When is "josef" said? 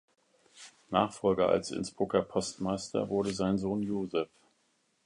3.83-4.29